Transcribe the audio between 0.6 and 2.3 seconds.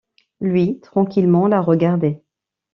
tranquillement, la regardait.